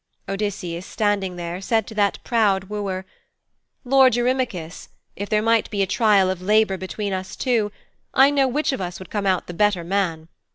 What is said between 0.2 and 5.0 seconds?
Odysseus, standing there, said to that proud wooer, 'Lord Eurymachus,